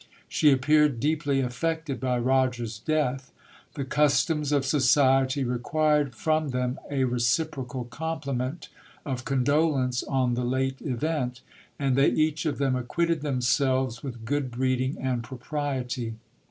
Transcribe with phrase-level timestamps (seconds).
[0.27, 3.31] She appeared deeply affected by Roger's death.
[3.75, 8.69] The customs of society required from them a reciprocal compliment
[9.05, 11.41] of condolence on the late event;
[11.77, 16.15] and they each of them acquitted themselves with good breeding and propriety.